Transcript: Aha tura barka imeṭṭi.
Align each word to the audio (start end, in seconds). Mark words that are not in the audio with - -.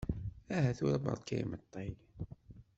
Aha 0.55 0.71
tura 0.77 0.97
barka 1.03 1.35
imeṭṭi. 1.43 1.87